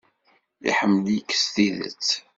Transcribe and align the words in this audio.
Iḥemmel-ik 0.69 1.29
s 1.43 1.43
tidet. 1.53 2.09